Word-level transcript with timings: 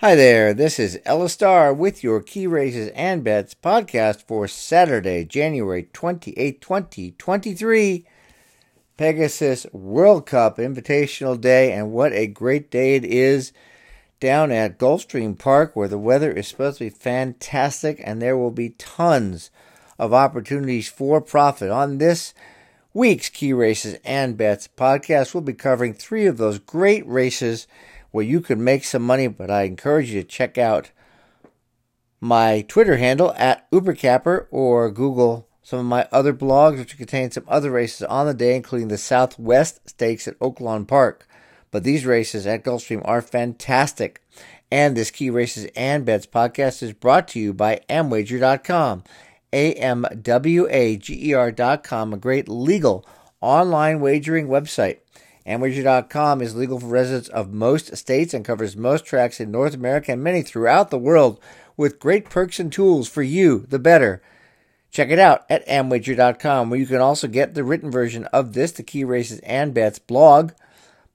Hi 0.00 0.14
there, 0.14 0.54
this 0.54 0.78
is 0.78 0.98
Ellis 1.04 1.34
Starr 1.34 1.74
with 1.74 2.02
your 2.02 2.22
Key 2.22 2.46
Races 2.46 2.90
and 2.94 3.22
Bets 3.22 3.54
podcast 3.54 4.22
for 4.26 4.48
Saturday, 4.48 5.26
January 5.26 5.90
28, 5.92 6.58
2023. 6.62 8.06
Pegasus 8.96 9.66
World 9.74 10.24
Cup 10.24 10.56
Invitational 10.56 11.38
Day, 11.38 11.74
and 11.74 11.92
what 11.92 12.14
a 12.14 12.26
great 12.26 12.70
day 12.70 12.94
it 12.94 13.04
is 13.04 13.52
down 14.20 14.50
at 14.50 14.78
Gulfstream 14.78 15.38
Park 15.38 15.76
where 15.76 15.86
the 15.86 15.98
weather 15.98 16.32
is 16.32 16.48
supposed 16.48 16.78
to 16.78 16.84
be 16.84 16.88
fantastic 16.88 18.00
and 18.02 18.22
there 18.22 18.38
will 18.38 18.50
be 18.50 18.70
tons 18.70 19.50
of 19.98 20.14
opportunities 20.14 20.88
for 20.88 21.20
profit. 21.20 21.70
On 21.70 21.98
this 21.98 22.32
week's 22.94 23.28
Key 23.28 23.52
Races 23.52 23.98
and 24.02 24.38
Bets 24.38 24.66
podcast, 24.78 25.34
we'll 25.34 25.42
be 25.42 25.52
covering 25.52 25.92
three 25.92 26.24
of 26.24 26.38
those 26.38 26.58
great 26.58 27.06
races 27.06 27.66
where 28.10 28.24
you 28.24 28.40
could 28.40 28.58
make 28.58 28.84
some 28.84 29.02
money, 29.02 29.28
but 29.28 29.50
I 29.50 29.62
encourage 29.62 30.10
you 30.10 30.22
to 30.22 30.28
check 30.28 30.58
out 30.58 30.90
my 32.20 32.62
Twitter 32.68 32.96
handle 32.96 33.32
at 33.36 33.70
Ubercapper 33.70 34.46
or 34.50 34.90
Google 34.90 35.48
some 35.62 35.78
of 35.78 35.86
my 35.86 36.08
other 36.10 36.32
blogs, 36.34 36.78
which 36.78 36.98
contain 36.98 37.30
some 37.30 37.44
other 37.46 37.70
races 37.70 38.02
on 38.02 38.26
the 38.26 38.34
day, 38.34 38.56
including 38.56 38.88
the 38.88 38.98
Southwest 38.98 39.88
Stakes 39.88 40.26
at 40.26 40.38
Oaklawn 40.40 40.86
Park. 40.86 41.28
But 41.70 41.84
these 41.84 42.04
races 42.04 42.46
at 42.46 42.64
Gulfstream 42.64 43.02
are 43.04 43.22
fantastic. 43.22 44.20
And 44.72 44.96
this 44.96 45.10
Key 45.10 45.30
Races 45.30 45.68
and 45.76 46.04
Bets 46.04 46.26
podcast 46.26 46.82
is 46.82 46.92
brought 46.92 47.28
to 47.28 47.38
you 47.40 47.52
by 47.52 47.80
Amwager.com. 47.88 49.04
A-M-W-A-G-E-R.com, 49.52 50.22
a 52.12 52.16
great 52.16 52.48
legal 52.48 53.04
online 53.40 54.00
wagering 54.00 54.48
website. 54.48 54.98
Amwager.com 55.46 56.42
is 56.42 56.54
legal 56.54 56.78
for 56.78 56.86
residents 56.86 57.28
of 57.28 57.52
most 57.52 57.96
states 57.96 58.34
and 58.34 58.44
covers 58.44 58.76
most 58.76 59.04
tracks 59.04 59.40
in 59.40 59.50
North 59.50 59.74
America 59.74 60.12
and 60.12 60.22
many 60.22 60.42
throughout 60.42 60.90
the 60.90 60.98
world 60.98 61.40
with 61.76 61.98
great 61.98 62.28
perks 62.28 62.60
and 62.60 62.72
tools 62.72 63.08
for 63.08 63.22
you, 63.22 63.66
the 63.68 63.78
better. 63.78 64.22
Check 64.90 65.10
it 65.10 65.18
out 65.18 65.44
at 65.48 65.66
Amwager.com, 65.66 66.68
where 66.68 66.78
you 66.78 66.86
can 66.86 67.00
also 67.00 67.28
get 67.28 67.54
the 67.54 67.64
written 67.64 67.90
version 67.90 68.24
of 68.26 68.52
this, 68.52 68.72
the 68.72 68.82
Key 68.82 69.04
Races 69.04 69.38
and 69.40 69.72
Bets 69.72 69.98
blog, 69.98 70.52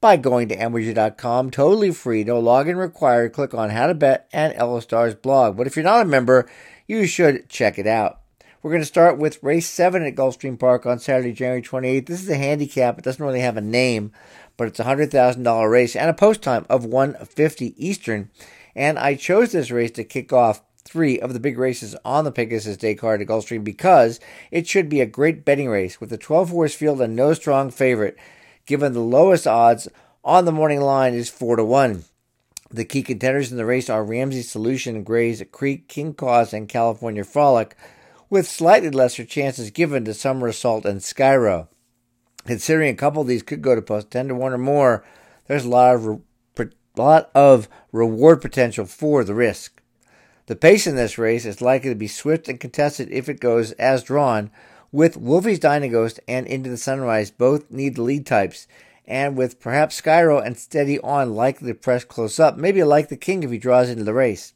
by 0.02 0.18
going 0.18 0.50
to 0.50 0.56
Amwager.com, 0.56 1.52
totally 1.52 1.92
free, 1.92 2.24
no 2.24 2.42
login 2.42 2.78
required. 2.78 3.34
Click 3.34 3.54
on 3.54 3.72
How 3.72 3.88
to 3.88 3.94
Bet 3.94 4.28
and 4.32 4.54
Ellis 4.54 4.86
Starr's 4.86 5.16
blog. 5.16 5.58
But 5.58 5.68
if 5.68 5.76
you're 5.76 5.84
not 5.84 6.02
a 6.02 6.06
member, 6.06 6.48
you 6.88 7.06
should 7.06 7.50
check 7.50 7.78
it 7.78 7.88
out. 7.88 8.22
We're 8.66 8.72
going 8.72 8.82
to 8.82 8.88
start 8.88 9.20
with 9.20 9.44
race 9.44 9.70
seven 9.70 10.02
at 10.02 10.16
Gulfstream 10.16 10.58
Park 10.58 10.88
on 10.88 10.98
Saturday, 10.98 11.34
January 11.34 11.62
28th. 11.62 12.08
This 12.08 12.24
is 12.24 12.30
a 12.30 12.36
handicap. 12.36 12.98
It 12.98 13.04
doesn't 13.04 13.24
really 13.24 13.42
have 13.42 13.58
a 13.58 13.62
name, 13.62 14.12
but 14.58 14.68
it's 14.68 14.80
a 14.80 14.86
$100,000 14.86 15.70
race 15.70 15.96
and 15.96 16.10
a 16.10 16.16
post 16.16 16.42
time 16.42 16.66
of 16.68 16.84
150 16.84 17.76
Eastern. 17.78 18.32
And 18.76 18.98
I 18.98 19.14
chose 19.14 19.52
this 19.52 19.70
race 19.70 19.92
to 19.92 20.04
kick 20.04 20.34
off 20.34 20.64
three 20.84 21.20
of 21.20 21.34
the 21.34 21.40
big 21.40 21.60
races 21.60 21.96
on 22.04 22.24
the 22.24 22.32
Pegasus 22.32 22.76
Day 22.76 22.96
card 22.96 23.22
at 23.22 23.28
Gulfstream 23.28 23.64
because 23.64 24.20
it 24.50 24.66
should 24.66 24.90
be 24.90 25.00
a 25.00 25.06
great 25.06 25.46
betting 25.46 25.70
race 25.70 26.02
with 26.02 26.12
a 26.12 26.18
12 26.18 26.50
horse 26.50 26.74
field 26.74 27.00
and 27.02 27.16
no 27.16 27.36
strong 27.36 27.70
favorite, 27.70 28.18
given 28.66 28.94
the 28.94 29.00
lowest 29.00 29.46
odds 29.46 29.88
on 30.24 30.46
the 30.46 30.52
morning 30.52 30.82
line 30.82 31.14
is 31.14 31.30
4 31.30 31.58
to 31.58 31.64
1. 31.64 32.04
The 32.72 32.84
key 32.84 33.04
contenders 33.04 33.52
in 33.52 33.58
the 33.58 33.66
race 33.66 33.92
are 33.92 34.04
Ramsey 34.04 34.42
Solution, 34.42 35.04
Gray's 35.04 35.44
Creek, 35.52 35.88
King 35.88 36.16
Cause, 36.16 36.52
and 36.52 36.68
California 36.68 37.24
Frolic 37.24 37.78
with 38.36 38.50
slightly 38.50 38.90
lesser 38.90 39.24
chances 39.24 39.72
given 39.72 40.04
to 40.04 40.14
Summer 40.14 40.48
Assault 40.50 40.86
and 40.86 41.00
Skyro. 41.00 41.70
Considering 42.46 42.90
a 42.90 42.98
couple 42.98 43.22
of 43.22 43.30
these 43.30 43.42
could 43.42 43.62
go 43.62 43.76
to 43.76 43.82
post 43.82 44.12
10 44.12 44.28
to 44.28 44.36
1 44.36 44.52
or 44.52 44.58
more, 44.58 45.06
there's 45.48 45.64
a 45.64 45.70
lot 45.70 45.96
of, 45.96 46.06
re- 46.06 46.68
lot 46.98 47.32
of 47.34 47.70
reward 47.94 48.42
potential 48.42 48.86
for 48.86 49.24
the 49.24 49.34
risk. 49.34 49.82
The 50.48 50.58
pace 50.58 50.86
in 50.86 50.98
this 50.98 51.18
race 51.18 51.46
is 51.46 51.62
likely 51.62 51.92
to 51.92 51.96
be 51.96 52.10
swift 52.10 52.50
and 52.50 52.60
contested 52.60 53.10
if 53.10 53.30
it 53.30 53.40
goes 53.40 53.72
as 53.74 54.04
drawn, 54.04 54.52
with 54.92 55.16
Wolfie's 55.16 55.58
Dynaghost 55.58 56.20
and 56.28 56.46
Into 56.46 56.70
the 56.70 56.76
Sunrise 56.76 57.32
both 57.32 57.72
need 57.72 57.98
lead 57.98 58.26
types, 58.26 58.68
and 59.06 59.38
with 59.38 59.62
perhaps 59.62 60.02
Skyro 60.02 60.46
and 60.46 60.58
Steady 60.58 61.00
On 61.00 61.34
likely 61.34 61.70
to 61.70 61.74
press 61.74 62.04
close 62.04 62.38
up, 62.38 62.58
maybe 62.58 62.84
like 62.84 63.08
the 63.08 63.16
King 63.16 63.44
if 63.44 63.52
he 63.52 63.58
draws 63.58 63.90
into 63.90 64.04
the 64.04 64.14
race. 64.14 64.52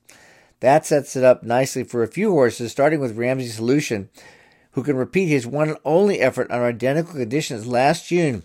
That 0.61 0.85
sets 0.85 1.15
it 1.15 1.23
up 1.23 1.43
nicely 1.43 1.83
for 1.83 2.03
a 2.03 2.07
few 2.07 2.31
horses, 2.31 2.71
starting 2.71 2.99
with 2.99 3.17
Ramsey 3.17 3.47
Solution, 3.47 4.09
who 4.71 4.83
can 4.83 4.97
repeat 4.97 5.27
his 5.27 5.47
one 5.47 5.69
and 5.69 5.77
only 5.85 6.19
effort 6.19 6.51
under 6.51 6.65
identical 6.65 7.13
conditions 7.13 7.65
last 7.65 8.07
June 8.07 8.43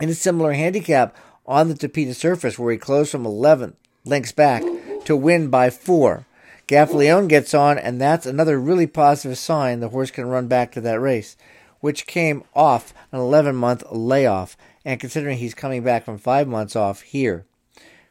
in 0.00 0.08
a 0.08 0.14
similar 0.14 0.52
handicap 0.52 1.16
on 1.46 1.68
the 1.68 1.74
Tapeta 1.74 2.14
surface, 2.14 2.58
where 2.58 2.72
he 2.72 2.78
closed 2.78 3.10
from 3.10 3.24
11 3.24 3.76
lengths 4.04 4.32
back 4.32 4.62
to 5.04 5.16
win 5.16 5.48
by 5.48 5.70
four. 5.70 6.26
Gaffalione 6.66 7.28
gets 7.28 7.54
on, 7.54 7.78
and 7.78 8.00
that's 8.00 8.26
another 8.26 8.58
really 8.58 8.88
positive 8.88 9.38
sign 9.38 9.78
the 9.78 9.90
horse 9.90 10.10
can 10.10 10.26
run 10.26 10.48
back 10.48 10.72
to 10.72 10.80
that 10.80 11.00
race, 11.00 11.36
which 11.78 12.08
came 12.08 12.42
off 12.54 12.92
an 13.12 13.20
11 13.20 13.54
month 13.54 13.84
layoff, 13.92 14.56
and 14.84 14.98
considering 14.98 15.38
he's 15.38 15.54
coming 15.54 15.84
back 15.84 16.04
from 16.04 16.18
five 16.18 16.48
months 16.48 16.74
off 16.74 17.02
here. 17.02 17.46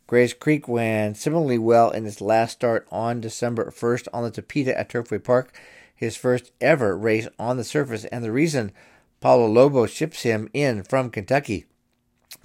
Grays 0.07 0.35
Creek 0.35 0.67
ran 0.67 1.15
similarly 1.15 1.57
well 1.57 1.89
in 1.89 2.05
his 2.05 2.21
last 2.21 2.53
start 2.53 2.87
on 2.91 3.21
December 3.21 3.71
1st 3.71 4.07
on 4.13 4.23
the 4.23 4.29
Tapeta 4.29 4.77
at 4.77 4.89
Turfway 4.89 5.23
Park, 5.23 5.59
his 5.95 6.15
first 6.15 6.51
ever 6.61 6.95
race 6.95 7.27
on 7.39 7.57
the 7.57 7.63
surface, 7.63 8.05
and 8.05 8.23
the 8.23 8.31
reason 8.31 8.71
Paulo 9.19 9.47
Lobo 9.47 9.87
ships 9.87 10.21
him 10.21 10.47
in 10.53 10.83
from 10.83 11.09
Kentucky. 11.09 11.65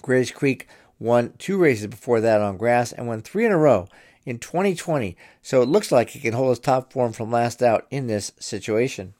Grays 0.00 0.31
Creek 0.31 0.69
won 0.98 1.34
two 1.37 1.59
races 1.59 1.88
before 1.88 2.21
that 2.22 2.41
on 2.41 2.56
grass 2.56 2.93
and 2.93 3.06
won 3.06 3.21
three 3.21 3.44
in 3.44 3.53
a 3.53 3.59
row 3.59 3.88
in 4.25 4.38
2020, 4.38 5.15
so 5.42 5.60
it 5.60 5.69
looks 5.69 5.92
like 5.92 6.10
he 6.10 6.21
can 6.21 6.32
hold 6.32 6.50
his 6.50 6.59
top 6.59 6.92
form 6.92 7.12
from 7.12 7.31
last 7.31 7.62
out 7.62 7.87
in 7.91 8.06
this 8.06 8.32
situation. 8.38 9.12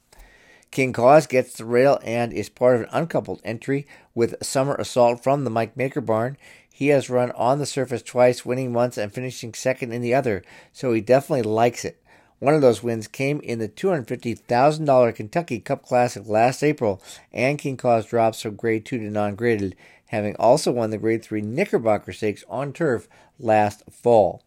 King 0.71 0.93
Cause 0.93 1.27
gets 1.27 1.55
the 1.55 1.65
rail 1.65 1.99
and 2.05 2.33
is 2.33 2.49
part 2.49 2.77
of 2.77 2.83
an 2.83 2.89
uncoupled 2.93 3.41
entry 3.45 3.87
with 4.15 4.37
Summer 4.43 4.77
Assault 4.77 5.22
from 5.22 5.43
the 5.43 5.51
Mike 5.51 5.77
Maker 5.77 6.01
barn. 6.01 6.37
He 6.81 6.89
has 6.89 7.11
run 7.11 7.31
on 7.33 7.59
the 7.59 7.67
surface 7.67 8.01
twice, 8.01 8.47
winning 8.47 8.73
once 8.73 8.97
and 8.97 9.13
finishing 9.13 9.53
second 9.53 9.93
in 9.93 10.01
the 10.01 10.15
other, 10.15 10.43
so 10.73 10.95
he 10.95 11.03
definitely 11.03 11.43
likes 11.43 11.85
it. 11.85 12.03
One 12.39 12.55
of 12.55 12.63
those 12.63 12.83
wins 12.83 13.07
came 13.07 13.39
in 13.41 13.59
the 13.59 13.69
$250,000 13.69 15.15
Kentucky 15.15 15.61
Cup 15.61 15.85
Classic 15.85 16.27
last 16.27 16.63
April, 16.63 17.03
and 17.35 17.59
King 17.59 17.77
Cause 17.77 18.07
drops 18.07 18.41
from 18.41 18.57
grade 18.57 18.87
2 18.87 18.97
to 18.97 19.11
non 19.11 19.35
graded, 19.35 19.77
having 20.07 20.35
also 20.37 20.73
won 20.73 20.89
the 20.89 20.97
grade 20.97 21.23
3 21.23 21.43
Knickerbocker 21.43 22.15
Stakes 22.15 22.45
on 22.49 22.73
turf 22.73 23.09
last 23.39 23.83
fall. 23.91 24.43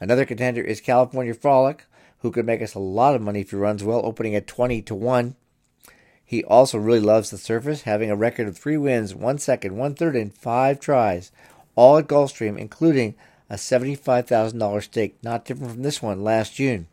Another 0.00 0.24
contender 0.24 0.62
is 0.62 0.80
California 0.80 1.34
Frolic, 1.34 1.84
who 2.20 2.30
could 2.30 2.46
make 2.46 2.62
us 2.62 2.72
a 2.72 2.78
lot 2.78 3.14
of 3.14 3.20
money 3.20 3.42
if 3.42 3.50
he 3.50 3.56
runs 3.56 3.84
well, 3.84 4.00
opening 4.06 4.34
at 4.34 4.46
20 4.46 4.80
to 4.80 4.94
1. 4.94 5.36
He 6.32 6.42
also 6.44 6.78
really 6.78 6.98
loves 6.98 7.28
the 7.28 7.36
surface, 7.36 7.82
having 7.82 8.10
a 8.10 8.16
record 8.16 8.48
of 8.48 8.56
three 8.56 8.78
wins, 8.78 9.14
one 9.14 9.36
second, 9.36 9.76
one 9.76 9.94
third, 9.94 10.16
and 10.16 10.34
five 10.34 10.80
tries, 10.80 11.30
all 11.76 11.98
at 11.98 12.06
Gulfstream, 12.06 12.58
including 12.58 13.16
a 13.50 13.56
$75,000 13.56 14.82
stake, 14.82 15.18
not 15.22 15.44
different 15.44 15.74
from 15.74 15.82
this 15.82 16.00
one 16.00 16.24
last 16.24 16.54
June. 16.54 16.86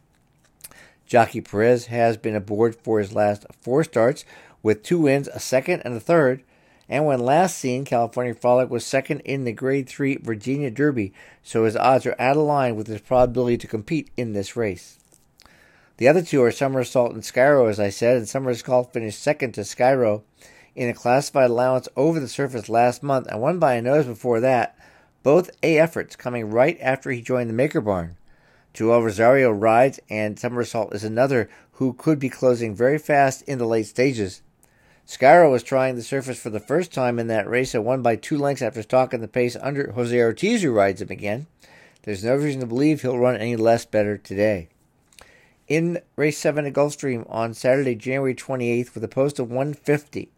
Jockey 1.06 1.40
Perez 1.40 1.86
has 1.86 2.18
been 2.18 2.36
aboard 2.36 2.76
for 2.76 3.00
his 3.00 3.14
last 3.14 3.46
four 3.62 3.86
starts 3.86 4.26
with 4.62 4.84
two 4.84 5.00
wins, 5.00 5.30
a 5.30 5.40
second, 5.40 5.84
and 5.86 5.96
a 5.96 6.02
third. 6.02 6.44
And 6.90 7.06
when 7.06 7.22
last 7.22 7.58
seen, 7.58 7.86
California 7.86 8.34
Frolic 8.34 8.70
was 8.70 8.86
second 8.86 9.22
in 9.22 9.46
the 9.46 9.54
Grade 9.54 9.88
3 9.88 10.18
Virginia 10.18 10.70
Derby, 10.70 11.14
so 11.44 11.64
his 11.64 11.78
odds 11.78 12.06
are 12.06 12.16
out 12.20 12.36
of 12.36 12.44
line 12.44 12.76
with 12.76 12.88
his 12.88 13.00
probability 13.00 13.58
to 13.60 13.68
compete 13.68 14.12
in 14.18 14.34
this 14.34 14.58
race. 14.58 14.99
The 16.00 16.08
other 16.08 16.22
two 16.22 16.42
are 16.44 16.52
Somersault 16.54 17.12
and 17.12 17.24
Skyro, 17.24 17.70
as 17.70 17.78
I 17.78 17.90
said, 17.90 18.16
and 18.16 18.26
Somersault 18.26 18.94
finished 18.94 19.22
second 19.22 19.52
to 19.56 19.62
Skyro 19.66 20.22
in 20.74 20.88
a 20.88 20.94
classified 20.94 21.50
allowance 21.50 21.90
over 21.98 22.22
the 22.22 22.30
surface 22.30 22.70
last 22.70 23.04
month 23.04 23.28
and 23.28 23.42
won 23.42 23.60
by 23.60 23.74
a 23.74 23.82
nose 23.82 24.06
before 24.06 24.40
that, 24.40 24.78
both 25.24 25.52
A 25.62 25.78
efforts 25.78 26.16
coming 26.16 26.52
right 26.52 26.78
after 26.80 27.12
he 27.12 27.22
joined 27.22 27.50
the 27.50 27.54
Maker 27.54 27.82
Barn. 27.82 28.16
Joel 28.74 29.04
Rosario 29.04 29.52
rides, 29.52 30.00
and 30.10 30.40
Somersault 30.40 30.96
is 30.96 31.04
another 31.04 31.50
who 31.74 31.92
could 31.92 32.18
be 32.18 32.30
closing 32.30 32.74
very 32.74 32.98
fast 32.98 33.42
in 33.42 33.58
the 33.58 33.68
late 33.68 33.88
stages. 33.88 34.42
Skyro 35.06 35.52
was 35.52 35.64
trying 35.64 35.96
the 35.96 36.02
surface 36.02 36.40
for 36.40 36.50
the 36.50 36.62
first 36.62 36.94
time 36.94 37.20
in 37.20 37.28
that 37.28 37.50
race 37.50 37.76
and 37.76 37.84
won 37.84 38.02
by 38.02 38.16
two 38.16 38.38
lengths 38.38 38.62
after 38.62 38.84
stalking 38.84 39.20
the 39.20 39.28
pace 39.28 39.58
under 39.58 39.92
Jose 39.92 40.18
Ortiz, 40.18 40.62
who 40.62 40.72
rides 40.72 41.02
him 41.02 41.10
again. 41.10 41.48
There's 42.04 42.24
no 42.24 42.38
reason 42.38 42.62
to 42.62 42.68
believe 42.68 43.02
he'll 43.02 43.20
run 43.20 43.36
any 43.36 43.58
less 43.58 43.84
better 43.84 44.18
today. 44.18 44.70
In 45.70 46.02
race 46.16 46.40
7 46.40 46.66
at 46.66 46.74
Gulfstream 46.74 47.28
on 47.30 47.54
Saturday, 47.54 47.94
January 47.94 48.34
28th, 48.34 48.96
with 48.96 49.04
a 49.04 49.08
post 49.08 49.38
of 49.38 49.50
150. 49.52 50.32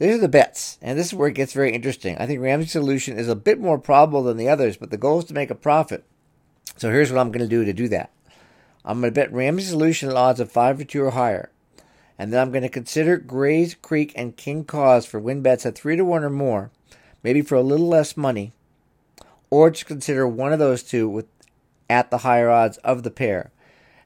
These 0.00 0.14
are 0.16 0.18
the 0.18 0.28
bets, 0.28 0.76
and 0.82 0.98
this 0.98 1.06
is 1.06 1.14
where 1.14 1.28
it 1.28 1.36
gets 1.36 1.52
very 1.52 1.72
interesting. 1.72 2.18
I 2.18 2.26
think 2.26 2.40
Ramsey 2.40 2.66
Solution 2.66 3.16
is 3.16 3.28
a 3.28 3.36
bit 3.36 3.60
more 3.60 3.78
probable 3.78 4.24
than 4.24 4.36
the 4.36 4.48
others, 4.48 4.76
but 4.76 4.90
the 4.90 4.96
goal 4.96 5.20
is 5.20 5.26
to 5.26 5.34
make 5.34 5.50
a 5.50 5.54
profit. 5.54 6.04
So 6.76 6.90
here's 6.90 7.12
what 7.12 7.20
I'm 7.20 7.30
going 7.30 7.48
to 7.48 7.48
do 7.48 7.64
to 7.64 7.72
do 7.72 7.86
that. 7.90 8.10
I'm 8.84 9.00
going 9.00 9.12
to 9.12 9.14
bet 9.14 9.32
Ramsey 9.32 9.66
Solution 9.66 10.10
at 10.10 10.16
odds 10.16 10.40
of 10.40 10.50
5 10.50 10.78
to 10.78 10.84
2 10.84 11.04
or 11.04 11.10
higher. 11.12 11.52
And 12.18 12.32
then 12.32 12.40
I'm 12.40 12.50
going 12.50 12.62
to 12.62 12.68
consider 12.68 13.18
Grays 13.18 13.74
Creek 13.76 14.12
and 14.16 14.36
King 14.36 14.64
Cause 14.64 15.06
for 15.06 15.20
win 15.20 15.42
bets 15.42 15.64
at 15.64 15.76
3 15.76 15.94
to 15.94 16.04
1 16.04 16.24
or 16.24 16.30
more, 16.30 16.72
maybe 17.22 17.40
for 17.40 17.54
a 17.54 17.62
little 17.62 17.88
less 17.88 18.16
money. 18.16 18.52
Or 19.48 19.70
just 19.70 19.86
consider 19.86 20.26
one 20.26 20.52
of 20.52 20.58
those 20.58 20.82
two 20.82 21.08
with 21.08 21.26
at 21.88 22.10
the 22.10 22.18
higher 22.18 22.50
odds 22.50 22.78
of 22.78 23.04
the 23.04 23.10
pair. 23.12 23.52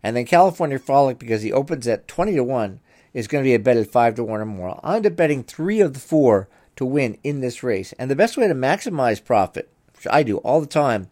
And 0.03 0.17
then 0.17 0.27
California 0.27 0.79
Frolic, 0.79 1.19
because 1.19 1.43
he 1.43 1.53
opens 1.53 1.87
at 1.87 2.09
20 2.09 2.35
to 2.35 2.45
1, 2.45 2.81
is 3.15 3.27
going 3.27 3.43
to 3.43 3.49
be 3.49 3.55
a 3.55 3.59
bet 3.59 3.77
at 3.77 3.91
5 3.91 4.15
to 4.17 4.25
1 4.25 4.41
or 4.41 4.45
more. 4.45 4.81
I 4.83 4.97
end 4.97 5.07
up 5.07 5.17
betting 5.17 5.43
three 5.43 5.81
of 5.81 5.95
the 5.95 6.01
four 6.01 6.49
to 6.77 6.85
win 6.85 7.19
in 7.25 7.41
this 7.41 7.63
race. 7.63 7.93
And 7.99 8.11
the 8.11 8.17
best 8.17 8.37
way 8.37 8.47
to 8.47 8.55
maximize 8.55 9.25
profit, 9.25 9.71
which 9.95 10.07
I 10.11 10.23
do 10.23 10.39
all 10.39 10.61
the 10.61 10.67
time, 10.67 11.09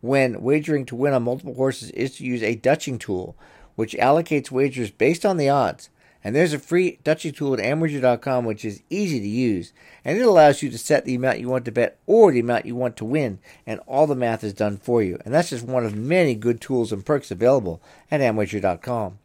when 0.00 0.42
wagering 0.42 0.86
to 0.86 0.96
win 0.96 1.12
on 1.12 1.22
multiple 1.22 1.54
horses 1.54 1.90
is 1.90 2.16
to 2.16 2.24
use 2.24 2.42
a 2.42 2.54
Dutching 2.54 2.98
tool, 2.98 3.36
which 3.74 3.94
allocates 3.94 4.50
wagers 4.50 4.90
based 4.90 5.26
on 5.26 5.36
the 5.36 5.48
odds. 5.48 5.90
And 6.24 6.36
there's 6.36 6.52
a 6.52 6.58
free 6.58 6.98
Dutching 7.02 7.32
tool 7.32 7.54
at 7.54 7.60
amwager.com, 7.60 8.44
which 8.44 8.64
is 8.64 8.82
easy 8.90 9.18
to 9.20 9.28
use. 9.28 9.72
And 10.04 10.18
it 10.18 10.26
allows 10.26 10.62
you 10.62 10.70
to 10.70 10.78
set 10.78 11.04
the 11.04 11.14
amount 11.14 11.40
you 11.40 11.48
want 11.48 11.64
to 11.64 11.72
bet 11.72 11.98
or 12.06 12.30
the 12.30 12.40
amount 12.40 12.66
you 12.66 12.76
want 12.76 12.96
to 12.98 13.04
win. 13.04 13.38
And 13.66 13.80
all 13.86 14.06
the 14.06 14.14
math 14.14 14.44
is 14.44 14.52
done 14.52 14.76
for 14.76 15.02
you. 15.02 15.18
And 15.24 15.34
that's 15.34 15.50
just 15.50 15.64
one 15.64 15.84
of 15.84 15.96
many 15.96 16.34
good 16.34 16.60
tools 16.60 16.92
and 16.92 17.04
perks 17.04 17.30
available 17.30 17.82
at 18.10 18.20
amwager.com. 18.20 19.18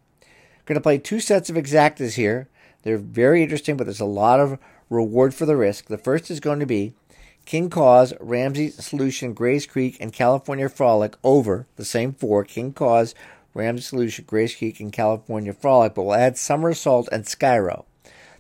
Going 0.66 0.76
to 0.76 0.82
play 0.82 0.98
two 0.98 1.20
sets 1.20 1.50
of 1.50 1.56
exactas 1.56 2.16
here. 2.16 2.50
They're 2.84 2.98
very 2.98 3.44
interesting, 3.44 3.78
but 3.78 3.86
there's 3.86 4.00
a 4.00 4.06
lot 4.06 4.40
of 4.40 4.60
reward 4.90 5.34
for 5.34 5.46
the 5.46 5.56
risk. 5.56 5.86
The 5.86 5.98
first 5.98 6.32
is 6.32 6.40
going 6.40 6.60
to 6.60 6.66
be 6.66 6.94
King 7.46 7.70
Cause, 7.70 8.14
Ramsey 8.20 8.70
Solution, 8.70 9.34
Grays 9.34 9.66
Creek, 9.66 9.96
and 10.02 10.12
California 10.12 10.68
Frolic 10.68 11.16
over 11.24 11.66
the 11.78 11.86
same 11.86 12.12
four. 12.12 12.44
King 12.44 12.74
Cause, 12.74 13.16
Ramsey 13.58 13.82
Solution, 13.82 14.26
Grays 14.28 14.56
Creek, 14.56 14.80
and 14.80 14.94
California 14.94 15.52
Frolic, 15.52 15.96
but 15.96 16.04
we'll 16.04 16.14
add 16.14 16.38
Summer 16.38 16.70
Assault 16.70 17.10
and 17.12 17.26
Skyro. 17.26 17.86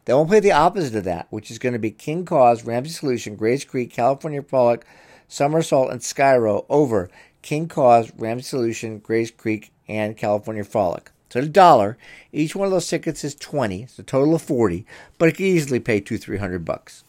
Then 0.05 0.15
we'll 0.15 0.27
play 0.27 0.39
the 0.39 0.51
opposite 0.51 0.95
of 0.95 1.03
that, 1.05 1.27
which 1.31 1.49
is 1.49 1.59
going 1.59 1.73
to 1.73 1.79
be 1.79 1.91
King 1.91 2.23
Cause, 2.23 2.63
Ramsey 2.63 2.91
Solution, 2.91 3.35
Grays 3.35 3.65
Creek, 3.65 3.91
California 3.91 4.43
Frolic, 4.43 4.85
Summer 5.27 5.59
Assault, 5.59 5.91
and 5.91 6.01
Skyro 6.01 6.65
over 6.69 7.09
King 7.41 7.67
Cause, 7.67 8.11
Ramsey 8.15 8.43
Solution, 8.43 8.99
Grays 8.99 9.31
Creek, 9.31 9.71
and 9.87 10.15
California 10.15 10.63
Frolic. 10.63 11.11
So 11.29 11.41
a 11.41 11.45
dollar, 11.45 11.97
each 12.31 12.55
one 12.55 12.67
of 12.67 12.71
those 12.71 12.87
tickets 12.87 13.23
is 13.23 13.35
twenty. 13.35 13.83
It's 13.83 13.99
a 13.99 14.03
total 14.03 14.35
of 14.35 14.41
forty, 14.41 14.85
but 15.17 15.27
it 15.27 15.33
could 15.33 15.41
easily 15.41 15.79
pay 15.79 15.99
two, 15.99 16.17
three 16.17 16.37
hundred 16.37 16.63
bucks. 16.63 17.03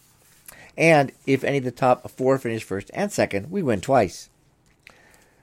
And 0.77 1.13
if 1.27 1.45
any 1.45 1.59
of 1.59 1.65
the 1.65 1.71
top 1.71 2.11
four 2.11 2.39
finish 2.39 2.65
first 2.65 2.91
and 2.95 3.13
second, 3.13 3.51
we 3.51 3.63
win 3.63 3.81
twice. 3.81 4.29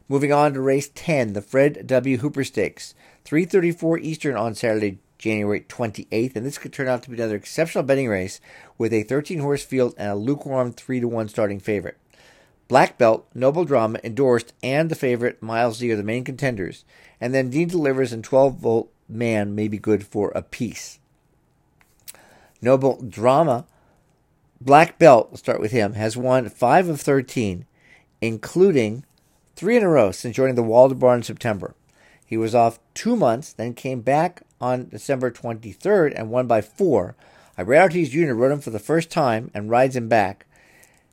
Moving 0.07 0.31
on 0.31 0.53
to 0.53 0.61
race 0.61 0.91
10, 0.93 1.33
the 1.33 1.41
Fred 1.41 1.87
W. 1.87 2.17
Hooper 2.17 2.43
Stakes. 2.43 2.93
334 3.23 3.97
Eastern 3.99 4.35
on 4.35 4.53
Saturday, 4.53 4.99
January 5.17 5.61
28th, 5.61 6.35
and 6.35 6.45
this 6.45 6.59
could 6.59 6.71
turn 6.71 6.87
out 6.87 7.01
to 7.03 7.09
be 7.09 7.15
another 7.15 7.35
exceptional 7.35 7.83
betting 7.83 8.07
race 8.07 8.39
with 8.77 8.93
a 8.93 9.01
13 9.01 9.39
horse 9.39 9.63
field 9.63 9.95
and 9.97 10.11
a 10.11 10.15
lukewarm 10.15 10.71
3 10.71 10.99
to 10.99 11.07
1 11.07 11.27
starting 11.29 11.59
favorite. 11.59 11.97
Black 12.67 12.99
Belt, 12.99 13.27
Noble 13.33 13.65
Drama, 13.65 13.99
Endorsed, 14.03 14.53
and 14.61 14.91
the 14.91 14.95
favorite 14.95 15.41
Miles 15.41 15.79
D 15.79 15.91
are 15.91 15.95
the 15.95 16.03
main 16.03 16.23
contenders, 16.23 16.85
and 17.19 17.33
then 17.33 17.49
Dean 17.49 17.67
Delivers 17.67 18.13
and 18.13 18.23
12 18.23 18.57
Volt 18.57 18.91
Man 19.09 19.55
may 19.55 19.67
be 19.67 19.77
good 19.79 20.05
for 20.05 20.31
a 20.35 20.43
piece. 20.43 20.99
Noble 22.61 23.01
Drama, 23.01 23.65
Black 24.61 24.99
Belt, 24.99 25.29
we'll 25.29 25.37
start 25.37 25.59
with 25.59 25.71
him, 25.71 25.93
has 25.93 26.15
won 26.15 26.49
5 26.49 26.89
of 26.89 27.01
13, 27.01 27.65
including 28.21 29.03
three 29.55 29.77
in 29.77 29.83
a 29.83 29.89
row 29.89 30.11
since 30.11 30.35
joining 30.35 30.55
the 30.55 30.63
Walder 30.63 30.95
Bar 30.95 31.15
in 31.15 31.23
September. 31.23 31.75
He 32.25 32.37
was 32.37 32.55
off 32.55 32.79
two 32.93 33.15
months, 33.15 33.53
then 33.53 33.73
came 33.73 34.01
back 34.01 34.41
on 34.59 34.89
December 34.89 35.31
23rd 35.31 36.13
and 36.15 36.29
won 36.29 36.47
by 36.47 36.61
four. 36.61 37.15
Irad 37.57 37.83
Ortiz 37.83 38.09
Jr. 38.09 38.33
rode 38.33 38.51
him 38.51 38.61
for 38.61 38.71
the 38.71 38.79
first 38.79 39.09
time 39.09 39.51
and 39.53 39.69
rides 39.69 39.95
him 39.95 40.09
back. 40.09 40.45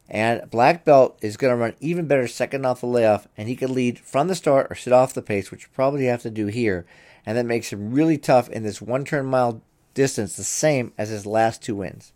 And 0.09 0.51
Black 0.51 0.85
Belt 0.85 1.19
is 1.23 1.37
going 1.37 1.53
to 1.53 1.57
run 1.57 1.75
even 1.81 2.07
better 2.07 2.27
second 2.27 2.67
off 2.67 2.81
the 2.81 2.87
layoff, 2.87 3.29
and 3.37 3.49
he 3.49 3.57
could 3.57 3.71
lead 3.71 3.99
from 3.99 4.29
the 4.29 4.35
start 4.35 4.67
or 4.71 4.75
sit 4.75 4.93
off 4.93 5.15
the 5.15 5.23
pace, 5.23 5.51
which 5.51 5.63
you 5.63 5.69
probably 5.75 6.07
have 6.07 6.23
to 6.23 6.31
do 6.31 6.47
here. 6.47 6.85
And 7.25 7.39
that 7.39 7.47
makes 7.47 7.73
him 7.73 7.93
really 7.93 8.19
tough 8.19 8.49
in 8.51 8.63
this 8.63 8.83
one 8.83 9.05
turn 9.05 9.27
mile 9.27 9.63
distance, 9.95 10.37
the 10.37 10.45
same 10.45 10.93
as 10.99 11.11
his 11.11 11.25
last 11.25 11.63
two 11.63 11.77
wins. 11.77 12.13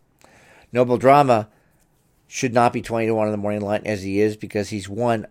Noble 0.72 0.98
Drama 0.98 1.48
should 2.26 2.52
not 2.52 2.72
be 2.72 2.82
20 2.82 3.06
to 3.06 3.14
1 3.14 3.28
in 3.28 3.32
the 3.32 3.38
morning 3.38 3.60
line 3.60 3.82
as 3.84 4.02
he 4.02 4.20
is 4.20 4.36
because 4.36 4.70
he's 4.70 4.88
won 4.88 5.26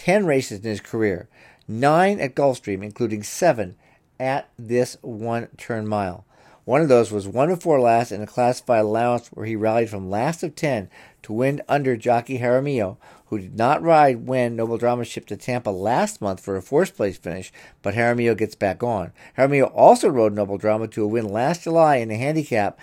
10 0.00 0.24
races 0.24 0.60
in 0.60 0.70
his 0.70 0.80
career, 0.80 1.28
9 1.68 2.20
at 2.20 2.34
Gulfstream, 2.34 2.82
including 2.82 3.22
7 3.22 3.76
at 4.18 4.48
this 4.58 4.96
one 5.02 5.48
turn 5.58 5.86
mile. 5.86 6.24
One 6.64 6.80
of 6.80 6.88
those 6.88 7.12
was 7.12 7.28
1 7.28 7.50
before 7.50 7.78
last 7.78 8.10
in 8.10 8.22
a 8.22 8.26
classified 8.26 8.80
allowance 8.80 9.28
where 9.28 9.44
he 9.44 9.56
rallied 9.56 9.90
from 9.90 10.08
last 10.08 10.42
of 10.42 10.54
10 10.54 10.88
to 11.24 11.32
win 11.34 11.60
under 11.68 11.98
jockey 11.98 12.38
Jaramillo, 12.38 12.96
who 13.26 13.38
did 13.38 13.58
not 13.58 13.82
ride 13.82 14.26
when 14.26 14.56
Noble 14.56 14.78
Drama 14.78 15.04
shipped 15.04 15.28
to 15.28 15.36
Tampa 15.36 15.68
last 15.68 16.22
month 16.22 16.40
for 16.40 16.56
a 16.56 16.62
fourth 16.62 16.96
place 16.96 17.18
finish, 17.18 17.52
but 17.82 17.94
Jaramillo 17.94 18.34
gets 18.34 18.54
back 18.54 18.82
on. 18.82 19.12
Jaramillo 19.36 19.70
also 19.74 20.08
rode 20.08 20.32
Noble 20.32 20.56
Drama 20.56 20.88
to 20.88 21.04
a 21.04 21.06
win 21.06 21.28
last 21.28 21.64
July 21.64 21.96
in 21.96 22.10
a 22.10 22.16
handicap 22.16 22.80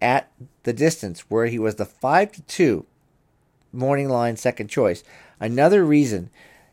at 0.00 0.30
the 0.62 0.72
distance, 0.72 1.24
where 1.28 1.46
he 1.46 1.58
was 1.58 1.74
the 1.74 1.84
5 1.84 2.30
to 2.30 2.42
2 2.42 2.86
morning 3.72 4.08
line 4.08 4.36
second 4.36 4.68
choice. 4.68 5.02
Another 5.40 5.84
reason 5.84 6.30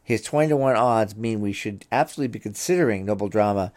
his 0.07 0.21
20 0.21 0.47
to 0.47 0.55
1 0.55 0.77
odds 0.77 1.17
mean 1.17 1.41
we 1.41 1.51
should 1.51 1.85
absolutely 1.91 2.31
be 2.31 2.39
considering 2.39 3.03
Noble 3.03 3.27
Drama, 3.27 3.73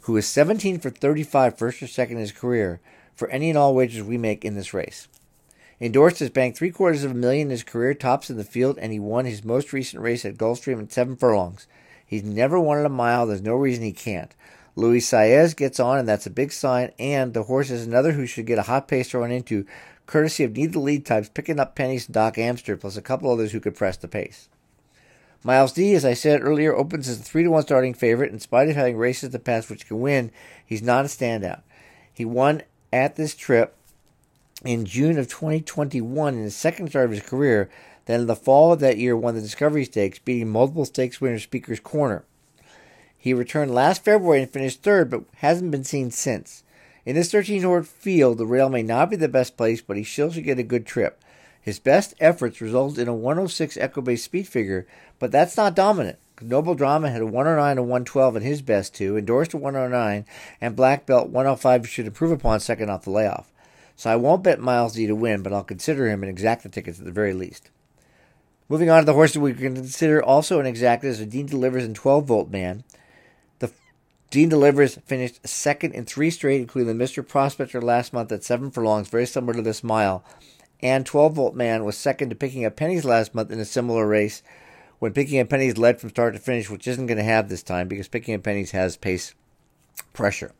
who 0.00 0.16
is 0.16 0.26
17 0.26 0.80
for 0.80 0.90
35 0.90 1.56
first 1.56 1.80
or 1.80 1.86
second 1.86 2.16
in 2.16 2.22
his 2.22 2.32
career, 2.32 2.80
for 3.14 3.28
any 3.28 3.50
and 3.50 3.56
all 3.56 3.72
wagers 3.72 4.02
we 4.02 4.18
make 4.18 4.44
in 4.44 4.56
this 4.56 4.74
race. 4.74 5.06
Endorsed 5.80 6.18
has 6.18 6.30
banked 6.30 6.58
three 6.58 6.72
quarters 6.72 7.04
of 7.04 7.12
a 7.12 7.14
million 7.14 7.46
in 7.46 7.50
his 7.52 7.62
career, 7.62 7.94
tops 7.94 8.28
in 8.28 8.36
the 8.36 8.42
field, 8.42 8.78
and 8.80 8.92
he 8.92 8.98
won 8.98 9.26
his 9.26 9.44
most 9.44 9.72
recent 9.72 10.02
race 10.02 10.24
at 10.24 10.36
Gulfstream 10.36 10.80
in 10.80 10.90
seven 10.90 11.14
furlongs. 11.14 11.68
He's 12.04 12.24
never 12.24 12.58
won 12.58 12.80
at 12.80 12.84
a 12.84 12.88
mile. 12.88 13.28
There's 13.28 13.40
no 13.40 13.54
reason 13.54 13.84
he 13.84 13.92
can't. 13.92 14.34
Luis 14.74 15.08
Saez 15.08 15.54
gets 15.54 15.78
on, 15.78 15.98
and 15.98 16.08
that's 16.08 16.26
a 16.26 16.30
big 16.30 16.50
sign. 16.50 16.90
And 16.98 17.32
the 17.32 17.44
horse 17.44 17.70
is 17.70 17.86
another 17.86 18.10
who 18.10 18.26
should 18.26 18.46
get 18.46 18.58
a 18.58 18.62
hot 18.62 18.88
pace 18.88 19.08
thrown 19.08 19.30
into, 19.30 19.64
courtesy 20.06 20.42
of 20.42 20.56
need 20.56 20.72
the 20.72 20.80
lead 20.80 21.06
types, 21.06 21.28
picking 21.28 21.60
up 21.60 21.76
pennies 21.76 22.06
and 22.06 22.14
Doc 22.14 22.38
Amster, 22.38 22.76
plus 22.76 22.96
a 22.96 23.02
couple 23.02 23.30
others 23.30 23.52
who 23.52 23.60
could 23.60 23.76
press 23.76 23.96
the 23.96 24.08
pace. 24.08 24.48
Miles 25.42 25.72
D, 25.72 25.94
as 25.94 26.04
I 26.04 26.14
said 26.14 26.42
earlier, 26.42 26.74
opens 26.74 27.08
as 27.08 27.18
a 27.18 27.22
3 27.22 27.44
to 27.44 27.50
1 27.50 27.62
starting 27.62 27.94
favorite. 27.94 28.32
In 28.32 28.40
spite 28.40 28.68
of 28.68 28.76
having 28.76 28.96
races 28.96 29.30
to 29.30 29.38
pass 29.38 29.70
which 29.70 29.86
can 29.86 30.00
win, 30.00 30.30
he's 30.64 30.82
not 30.82 31.06
a 31.06 31.08
standout. 31.08 31.62
He 32.12 32.24
won 32.24 32.62
at 32.92 33.16
this 33.16 33.34
trip 33.34 33.74
in 34.64 34.84
June 34.84 35.18
of 35.18 35.28
2021 35.28 36.34
in 36.34 36.42
his 36.42 36.54
second 36.54 36.88
start 36.88 37.06
of 37.06 37.12
his 37.12 37.22
career. 37.22 37.70
Then 38.04 38.20
in 38.20 38.26
the 38.26 38.36
fall 38.36 38.72
of 38.72 38.80
that 38.80 38.98
year, 38.98 39.16
won 39.16 39.34
the 39.34 39.40
Discovery 39.40 39.84
Stakes, 39.84 40.18
beating 40.18 40.48
multiple 40.48 40.84
stakes 40.84 41.20
winner 41.20 41.38
Speaker's 41.38 41.80
Corner. 41.80 42.24
He 43.16 43.32
returned 43.32 43.74
last 43.74 44.04
February 44.04 44.42
and 44.42 44.50
finished 44.50 44.82
third, 44.82 45.10
but 45.10 45.24
hasn't 45.36 45.70
been 45.70 45.84
seen 45.84 46.10
since. 46.10 46.64
In 47.06 47.14
this 47.14 47.30
13 47.30 47.62
horse 47.62 47.88
field, 47.88 48.38
the 48.38 48.46
rail 48.46 48.68
may 48.68 48.82
not 48.82 49.10
be 49.10 49.16
the 49.16 49.28
best 49.28 49.56
place, 49.56 49.80
but 49.80 49.96
he 49.96 50.04
still 50.04 50.30
should 50.30 50.44
get 50.44 50.58
a 50.58 50.62
good 50.62 50.86
trip. 50.86 51.22
His 51.60 51.78
best 51.78 52.14
efforts 52.20 52.60
resulted 52.60 53.00
in 53.00 53.08
a 53.08 53.14
106 53.14 53.76
Equibase 53.76 54.20
speed 54.20 54.48
figure, 54.48 54.86
but 55.18 55.30
that's 55.30 55.56
not 55.56 55.74
dominant. 55.74 56.18
Noble 56.40 56.74
Drama 56.74 57.10
had 57.10 57.20
a 57.20 57.26
109 57.26 57.76
and 57.76 57.86
112 57.86 58.36
in 58.36 58.42
his 58.42 58.62
best 58.62 58.94
two, 58.94 59.16
endorsed 59.16 59.52
a 59.52 59.58
109, 59.58 60.24
and 60.60 60.76
Black 60.76 61.04
Belt 61.04 61.28
105 61.28 61.86
should 61.86 62.06
improve 62.06 62.32
upon 62.32 62.60
second 62.60 62.88
off 62.88 63.04
the 63.04 63.10
layoff. 63.10 63.52
So 63.94 64.08
I 64.08 64.16
won't 64.16 64.42
bet 64.42 64.58
Miles 64.58 64.94
D 64.94 65.06
to 65.06 65.14
win, 65.14 65.42
but 65.42 65.52
I'll 65.52 65.62
consider 65.62 66.08
him 66.08 66.22
an 66.22 66.34
exacta 66.34 66.72
tickets 66.72 66.98
at 66.98 67.04
the 67.04 67.12
very 67.12 67.34
least. 67.34 67.68
Moving 68.70 68.88
on 68.88 69.00
to 69.00 69.04
the 69.04 69.12
horses 69.12 69.36
we 69.38 69.52
can 69.52 69.74
consider 69.74 70.22
also 70.22 70.60
an 70.60 70.72
exacta 70.72 71.04
is 71.04 71.18
Dean 71.26 71.44
Delivers 71.44 71.84
and 71.84 71.94
12 71.94 72.24
Volt 72.24 72.50
Man. 72.50 72.84
The 73.58 73.70
Dean 74.30 74.48
Delivers 74.48 74.94
finished 75.04 75.46
second 75.46 75.92
in 75.92 76.06
three 76.06 76.30
straight, 76.30 76.62
including 76.62 76.96
the 76.96 77.04
Mr. 77.04 77.26
Prospector 77.26 77.82
last 77.82 78.14
month 78.14 78.32
at 78.32 78.44
seven 78.44 78.70
furlongs, 78.70 79.08
very 79.08 79.26
similar 79.26 79.52
to 79.54 79.62
this 79.62 79.84
mile. 79.84 80.24
And 80.82 81.04
12 81.04 81.34
Volt 81.34 81.54
Man 81.54 81.84
was 81.84 81.96
second 81.96 82.30
to 82.30 82.36
Picking 82.36 82.64
Up 82.64 82.76
Pennies 82.76 83.04
last 83.04 83.34
month 83.34 83.50
in 83.50 83.60
a 83.60 83.64
similar 83.64 84.06
race 84.06 84.42
when 84.98 85.12
Picking 85.12 85.40
Up 85.40 85.48
Pennies 85.48 85.78
led 85.78 86.00
from 86.00 86.10
start 86.10 86.34
to 86.34 86.40
finish, 86.40 86.70
which 86.70 86.88
isn't 86.88 87.06
going 87.06 87.18
to 87.18 87.24
have 87.24 87.48
this 87.48 87.62
time 87.62 87.88
because 87.88 88.08
Picking 88.08 88.34
Up 88.34 88.42
Pennies 88.42 88.70
has 88.70 88.96
pace 88.96 89.34
pressure. 90.12 90.52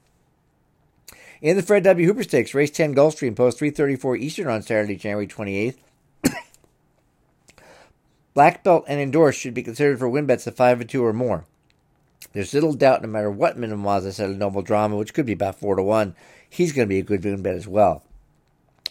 In 1.41 1.57
the 1.57 1.62
Fred 1.62 1.85
W. 1.85 2.07
Hooper 2.07 2.23
Stakes, 2.23 2.53
race 2.53 2.71
10 2.71 2.95
Gulfstream, 2.95 3.35
post 3.35 3.59
334 3.59 4.17
Eastern 4.17 4.49
on 4.49 4.61
Saturday, 4.61 4.97
January 4.97 5.27
28th. 5.27 5.77
Black 8.35 8.62
belt 8.62 8.85
and 8.87 9.00
endorsed 9.00 9.41
should 9.41 9.55
be 9.55 9.62
considered 9.62 9.99
for 9.99 10.09
win 10.09 10.27
bets 10.27 10.47
of 10.47 10.55
5 10.55 10.81
or 10.81 10.85
2 10.85 11.03
or 11.03 11.15
more. 11.15 11.47
There's 12.35 12.53
little 12.53 12.75
doubt, 12.75 13.00
no 13.00 13.09
matter 13.09 13.31
what 13.31 13.57
minimum 13.57 13.87
odds 13.87 14.07
I 14.07 14.11
said 14.11 14.29
a 14.29 14.35
Noble 14.35 14.61
Drama, 14.61 14.97
which 14.97 15.15
could 15.15 15.25
be 15.25 15.33
about 15.33 15.59
4 15.59 15.77
to 15.77 15.83
1, 15.83 16.15
he's 16.49 16.73
going 16.73 16.87
to 16.87 16.91
be 16.91 16.99
a 16.99 17.03
good 17.03 17.25
win 17.25 17.41
bet 17.41 17.55
as 17.55 17.67
well. 17.67 18.03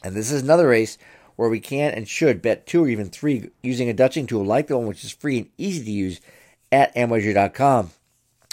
And 0.03 0.15
this 0.15 0.31
is 0.31 0.41
another 0.41 0.67
race 0.69 0.97
where 1.39 1.49
we 1.49 1.61
can 1.61 1.93
and 1.93 2.05
should 2.05 2.41
bet 2.41 2.67
2 2.67 2.83
or 2.83 2.89
even 2.89 3.09
3 3.09 3.49
using 3.63 3.87
a 3.87 3.93
Dutching 3.93 4.27
tool 4.27 4.43
like 4.43 4.67
the 4.67 4.77
one 4.77 4.87
which 4.87 5.05
is 5.05 5.11
free 5.13 5.37
and 5.37 5.49
easy 5.57 5.85
to 5.85 5.89
use 5.89 6.19
at 6.69 6.93
amwager.com 6.95 7.91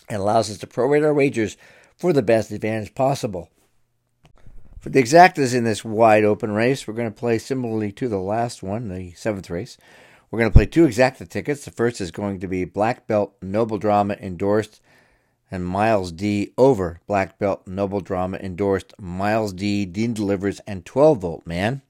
and 0.08 0.20
allows 0.20 0.48
us 0.48 0.58
to 0.58 0.68
prorate 0.68 1.04
our 1.04 1.12
wagers 1.12 1.56
for 1.96 2.12
the 2.12 2.22
best 2.22 2.52
advantage 2.52 2.94
possible. 2.94 3.50
For 4.78 4.90
the 4.90 5.02
exactas 5.02 5.52
in 5.52 5.64
this 5.64 5.84
wide 5.84 6.22
open 6.22 6.52
race, 6.52 6.86
we're 6.86 6.94
going 6.94 7.12
to 7.12 7.18
play 7.18 7.38
similarly 7.38 7.90
to 7.90 8.06
the 8.06 8.20
last 8.20 8.62
one, 8.62 8.86
the 8.86 9.14
seventh 9.14 9.50
race. 9.50 9.76
We're 10.30 10.38
going 10.38 10.52
to 10.52 10.56
play 10.56 10.66
two 10.66 10.86
exacta 10.86 11.28
tickets. 11.28 11.64
The 11.64 11.72
first 11.72 12.00
is 12.00 12.12
going 12.12 12.38
to 12.38 12.46
be 12.46 12.64
Black 12.64 13.08
Belt 13.08 13.34
Noble 13.42 13.78
Drama 13.78 14.14
endorsed 14.20 14.80
and 15.50 15.66
Miles 15.66 16.12
D 16.12 16.52
over 16.56 17.00
Black 17.08 17.36
Belt 17.40 17.66
Noble 17.66 18.00
Drama 18.00 18.36
endorsed 18.36 18.94
Miles 18.96 19.52
D 19.52 19.86
Dean 19.86 20.14
delivers 20.14 20.60
and 20.68 20.84
12 20.86 21.18
volt 21.18 21.46
man. 21.48 21.82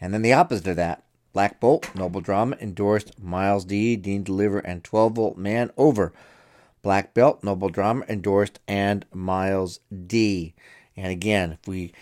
And 0.00 0.14
then 0.14 0.22
the 0.22 0.32
opposite 0.32 0.68
of 0.68 0.76
that, 0.76 1.02
Black 1.32 1.60
Bolt 1.60 1.94
Noble 1.94 2.20
Drama 2.20 2.56
endorsed 2.60 3.22
Miles 3.22 3.64
D 3.64 3.96
Dean 3.96 4.22
deliver 4.22 4.58
and 4.58 4.82
12 4.82 5.14
volt 5.14 5.36
man 5.36 5.70
over 5.76 6.12
Black 6.82 7.14
Belt 7.14 7.42
Noble 7.44 7.68
Drama 7.68 8.04
endorsed 8.08 8.60
and 8.66 9.04
Miles 9.12 9.80
D. 10.06 10.54
And 10.96 11.12
again, 11.12 11.52
if 11.52 11.68
we 11.68 11.92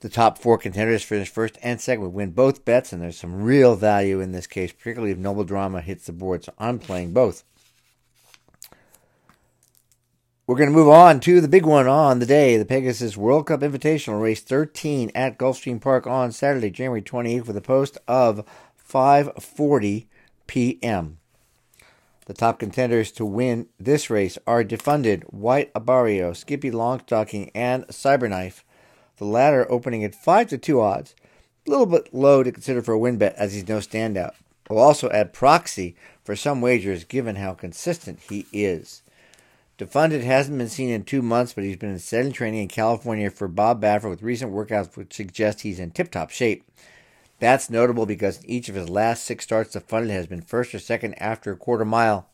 the 0.00 0.10
top 0.10 0.36
four 0.38 0.58
contenders 0.58 1.02
finish 1.02 1.30
first 1.30 1.56
and 1.62 1.80
second, 1.80 2.02
we 2.02 2.08
win 2.08 2.32
both 2.32 2.66
bets, 2.66 2.92
and 2.92 3.00
there's 3.00 3.16
some 3.16 3.42
real 3.42 3.74
value 3.74 4.20
in 4.20 4.32
this 4.32 4.46
case, 4.46 4.70
particularly 4.70 5.12
if 5.12 5.18
Noble 5.18 5.44
Drama 5.44 5.80
hits 5.80 6.04
the 6.04 6.12
board. 6.12 6.44
So 6.44 6.52
I'm 6.58 6.78
playing 6.78 7.14
both. 7.14 7.42
We're 10.46 10.56
going 10.56 10.68
to 10.68 10.76
move 10.76 10.90
on 10.90 11.20
to 11.20 11.40
the 11.40 11.48
big 11.48 11.64
one 11.64 11.88
on 11.88 12.18
the 12.18 12.26
day, 12.26 12.58
the 12.58 12.66
Pegasus 12.66 13.16
World 13.16 13.46
Cup 13.46 13.60
Invitational 13.60 14.20
Race 14.20 14.42
13 14.42 15.10
at 15.14 15.38
Gulfstream 15.38 15.80
Park 15.80 16.06
on 16.06 16.32
Saturday, 16.32 16.68
January 16.68 17.00
28th, 17.00 17.46
with 17.46 17.56
a 17.56 17.62
post 17.62 17.96
of 18.06 18.44
5:40 18.86 20.04
p.m. 20.46 21.16
The 22.26 22.34
top 22.34 22.58
contenders 22.58 23.10
to 23.12 23.24
win 23.24 23.68
this 23.80 24.10
race 24.10 24.36
are 24.46 24.62
Defunded, 24.62 25.22
White 25.32 25.72
Abarrio, 25.72 26.36
Skippy 26.36 26.70
Longstocking, 26.70 27.50
and 27.54 27.86
Cyberknife. 27.86 28.64
The 29.16 29.24
latter 29.24 29.66
opening 29.72 30.04
at 30.04 30.14
5 30.14 30.48
to 30.50 30.58
2 30.58 30.78
odds. 30.78 31.14
A 31.66 31.70
little 31.70 31.86
bit 31.86 32.12
low 32.12 32.42
to 32.42 32.52
consider 32.52 32.82
for 32.82 32.92
a 32.92 32.98
win 32.98 33.16
bet 33.16 33.34
as 33.36 33.54
he's 33.54 33.66
no 33.66 33.78
standout. 33.78 34.34
We'll 34.68 34.78
also 34.78 35.08
add 35.08 35.32
Proxy 35.32 35.96
for 36.22 36.36
some 36.36 36.60
wagers 36.60 37.04
given 37.04 37.36
how 37.36 37.54
consistent 37.54 38.20
he 38.28 38.44
is. 38.52 39.00
Defunded 39.76 40.22
hasn't 40.22 40.56
been 40.56 40.68
seen 40.68 40.88
in 40.88 41.02
two 41.02 41.20
months, 41.20 41.52
but 41.52 41.64
he's 41.64 41.76
been 41.76 41.90
in 41.90 41.98
steady 41.98 42.30
training 42.30 42.62
in 42.62 42.68
California 42.68 43.28
for 43.28 43.48
Bob 43.48 43.82
Baffert 43.82 44.10
with 44.10 44.22
recent 44.22 44.52
workouts 44.52 44.96
which 44.96 45.12
suggest 45.12 45.62
he's 45.62 45.80
in 45.80 45.90
tip 45.90 46.12
top 46.12 46.30
shape. 46.30 46.64
That's 47.40 47.68
notable 47.68 48.06
because 48.06 48.38
in 48.38 48.50
each 48.50 48.68
of 48.68 48.76
his 48.76 48.88
last 48.88 49.24
six 49.24 49.44
starts, 49.44 49.74
Defunded 49.74 50.10
has 50.10 50.28
been 50.28 50.42
first 50.42 50.74
or 50.74 50.78
second 50.78 51.14
after 51.14 51.50
a 51.50 51.56
quarter 51.56 51.84
mile. 51.84 52.28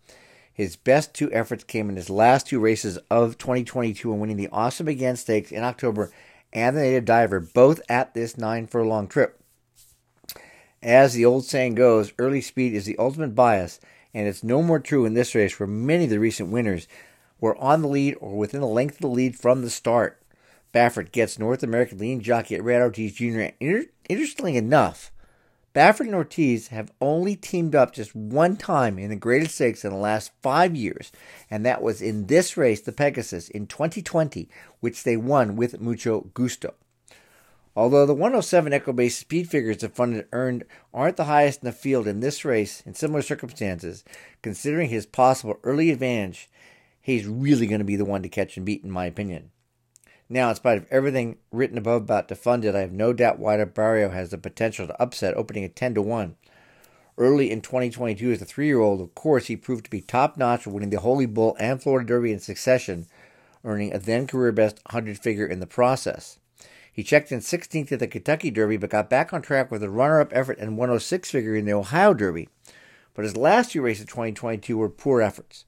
His 0.52 0.76
best 0.76 1.14
two 1.14 1.32
efforts 1.32 1.64
came 1.64 1.88
in 1.88 1.96
his 1.96 2.10
last 2.10 2.46
two 2.46 2.60
races 2.60 2.98
of 3.10 3.38
2022 3.38 4.12
and 4.12 4.20
winning 4.20 4.36
the 4.36 4.50
Awesome 4.52 4.88
Again 4.88 5.16
Stakes 5.16 5.50
in 5.50 5.64
October 5.64 6.12
and 6.52 6.76
the 6.76 6.82
Native 6.82 7.06
Diver, 7.06 7.40
both 7.40 7.80
at 7.88 8.12
this 8.12 8.36
nine 8.36 8.66
furlong 8.66 9.08
trip. 9.08 9.40
As 10.82 11.14
the 11.14 11.24
old 11.24 11.46
saying 11.46 11.76
goes, 11.76 12.12
early 12.18 12.42
speed 12.42 12.74
is 12.74 12.84
the 12.84 12.98
ultimate 12.98 13.34
bias, 13.34 13.80
and 14.12 14.28
it's 14.28 14.44
no 14.44 14.62
more 14.62 14.78
true 14.80 15.06
in 15.06 15.14
this 15.14 15.34
race 15.34 15.58
where 15.58 15.66
many 15.66 16.04
of 16.04 16.10
the 16.10 16.20
recent 16.20 16.50
winners 16.50 16.86
were 17.40 17.56
on 17.56 17.82
the 17.82 17.88
lead 17.88 18.16
or 18.20 18.36
within 18.36 18.62
a 18.62 18.68
length 18.68 18.96
of 18.96 19.00
the 19.00 19.08
lead 19.08 19.36
from 19.36 19.62
the 19.62 19.70
start. 19.70 20.22
Baffert 20.72 21.12
gets 21.12 21.38
North 21.38 21.62
American 21.62 21.98
lean 21.98 22.20
jockey 22.20 22.56
Irad 22.56 22.80
Ortiz 22.80 23.14
Jr. 23.14 23.52
Inter- 23.58 23.86
interestingly 24.08 24.56
enough, 24.56 25.10
Baffert 25.72 26.06
and 26.06 26.14
Ortiz 26.14 26.68
have 26.68 26.92
only 27.00 27.36
teamed 27.36 27.76
up 27.76 27.92
just 27.92 28.14
one 28.14 28.56
time 28.56 28.98
in 28.98 29.08
the 29.08 29.16
Graded 29.16 29.50
Stakes 29.50 29.84
in 29.84 29.90
the 29.90 29.96
last 29.96 30.32
five 30.42 30.74
years, 30.74 31.12
and 31.48 31.64
that 31.64 31.80
was 31.80 32.02
in 32.02 32.26
this 32.26 32.56
race, 32.56 32.80
the 32.80 32.90
Pegasus, 32.90 33.48
in 33.48 33.68
2020, 33.68 34.48
which 34.80 35.04
they 35.04 35.16
won 35.16 35.54
with 35.54 35.80
mucho 35.80 36.22
gusto. 36.34 36.74
Although 37.76 38.04
the 38.04 38.14
107 38.14 38.72
Equibase 38.72 39.12
speed 39.12 39.48
figures 39.48 39.78
Defunded 39.78 40.26
earned 40.32 40.64
aren't 40.92 41.16
the 41.16 41.26
highest 41.26 41.62
in 41.62 41.66
the 41.66 41.72
field 41.72 42.08
in 42.08 42.18
this 42.18 42.44
race 42.44 42.82
in 42.84 42.94
similar 42.94 43.22
circumstances, 43.22 44.02
considering 44.42 44.88
his 44.88 45.06
possible 45.06 45.60
early 45.62 45.92
advantage, 45.92 46.50
he's 47.00 47.26
really 47.26 47.66
going 47.66 47.80
to 47.80 47.84
be 47.84 47.96
the 47.96 48.04
one 48.04 48.22
to 48.22 48.28
catch 48.28 48.56
and 48.56 48.66
beat, 48.66 48.84
in 48.84 48.90
my 48.90 49.06
opinion. 49.06 49.50
Now, 50.28 50.50
in 50.50 50.54
spite 50.54 50.78
of 50.78 50.86
everything 50.90 51.38
written 51.50 51.76
above 51.76 52.02
about 52.02 52.28
Defunded, 52.28 52.76
I 52.76 52.80
have 52.80 52.92
no 52.92 53.12
doubt 53.12 53.40
White 53.40 53.74
Barrio 53.74 54.10
has 54.10 54.30
the 54.30 54.38
potential 54.38 54.86
to 54.86 55.02
upset, 55.02 55.36
opening 55.36 55.64
at 55.64 55.74
10 55.74 55.94
to 55.94 56.02
1. 56.02 56.36
Early 57.18 57.50
in 57.50 57.60
2022, 57.60 58.30
as 58.30 58.40
a 58.40 58.44
three 58.44 58.66
year 58.66 58.78
old, 58.78 59.00
of 59.00 59.14
course, 59.16 59.46
he 59.46 59.56
proved 59.56 59.84
to 59.84 59.90
be 59.90 60.00
top 60.00 60.36
notch, 60.36 60.66
winning 60.68 60.90
the 60.90 61.00
Holy 61.00 61.26
Bull 61.26 61.56
and 61.58 61.82
Florida 61.82 62.06
Derby 62.06 62.32
in 62.32 62.38
succession, 62.38 63.06
earning 63.64 63.92
a 63.92 63.98
then 63.98 64.28
career 64.28 64.52
best 64.52 64.80
100 64.90 65.18
figure 65.18 65.46
in 65.46 65.58
the 65.58 65.66
process. 65.66 66.38
He 66.92 67.02
checked 67.02 67.32
in 67.32 67.40
16th 67.40 67.90
at 67.90 67.98
the 67.98 68.06
Kentucky 68.06 68.50
Derby, 68.50 68.76
but 68.76 68.90
got 68.90 69.10
back 69.10 69.32
on 69.32 69.42
track 69.42 69.70
with 69.70 69.82
a 69.82 69.90
runner 69.90 70.20
up 70.20 70.32
effort 70.32 70.58
and 70.58 70.78
106 70.78 71.30
figure 71.30 71.56
in 71.56 71.64
the 71.64 71.72
Ohio 71.72 72.14
Derby. 72.14 72.48
But 73.14 73.24
his 73.24 73.36
last 73.36 73.72
two 73.72 73.82
races 73.82 74.02
of 74.02 74.10
2022 74.10 74.78
were 74.78 74.88
poor 74.88 75.20
efforts 75.20 75.64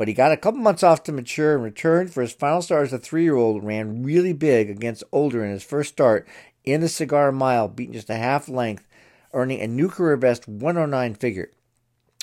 but 0.00 0.08
he 0.08 0.14
got 0.14 0.32
a 0.32 0.36
couple 0.38 0.58
months 0.58 0.82
off 0.82 1.02
to 1.02 1.12
mature 1.12 1.54
and 1.54 1.62
returned 1.62 2.10
for 2.10 2.22
his 2.22 2.32
final 2.32 2.62
start 2.62 2.86
as 2.86 2.92
a 2.94 2.98
three 2.98 3.22
year 3.22 3.36
old. 3.36 3.62
Ran 3.62 4.02
really 4.02 4.32
big 4.32 4.70
against 4.70 5.04
Older 5.12 5.44
in 5.44 5.50
his 5.50 5.62
first 5.62 5.90
start 5.90 6.26
in 6.64 6.80
the 6.80 6.88
Cigar 6.88 7.30
Mile, 7.32 7.68
beating 7.68 7.92
just 7.92 8.08
a 8.08 8.16
half 8.16 8.48
length, 8.48 8.88
earning 9.34 9.60
a 9.60 9.66
new 9.66 9.90
career 9.90 10.16
best 10.16 10.48
109 10.48 11.14
figure. 11.16 11.50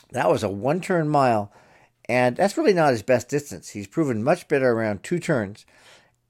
That 0.09 0.27
was 0.27 0.41
a 0.41 0.49
one 0.49 0.81
turn 0.81 1.07
mile, 1.07 1.53
and 2.09 2.35
that's 2.35 2.57
really 2.57 2.73
not 2.73 2.93
his 2.93 3.03
best 3.03 3.29
distance. 3.29 3.69
He's 3.69 3.85
proven 3.85 4.23
much 4.23 4.47
better 4.47 4.71
around 4.71 5.03
two 5.03 5.19
turns, 5.19 5.63